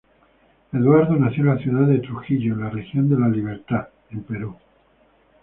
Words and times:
Eduardo 0.73 1.15
nació 1.15 1.43
en 1.43 1.55
la 1.55 1.61
ciudad 1.61 1.85
de 1.87 1.99
Trujillo, 1.99 2.53
en 2.55 2.61
la 2.61 2.71
región 2.71 3.07
La 3.21 3.27
Libertad 3.27 3.89
en 4.09 4.23
Perú. 4.23 4.55